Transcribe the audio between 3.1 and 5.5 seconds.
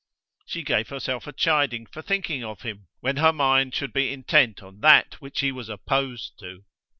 her mind should be intent on that which